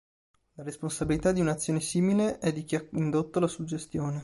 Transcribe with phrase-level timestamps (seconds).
[0.53, 4.19] La responsabilità di un'azione simile è di chi ha indotto la suggestione.